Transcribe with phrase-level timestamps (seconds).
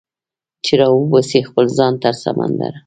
[0.63, 2.77] چې راوباسي خپل ځان تر سمندره